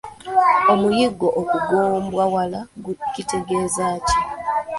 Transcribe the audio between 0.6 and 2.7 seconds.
Omuyiggo okugombawala